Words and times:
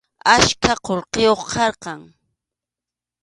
Achka 0.35 0.73
qullqiyuq 0.85 1.41
karqan. 1.51 2.01